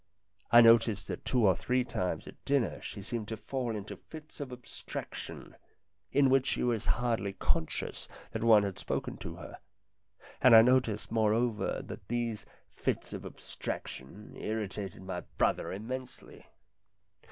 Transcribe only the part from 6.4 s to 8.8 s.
she was hardly conscious that one had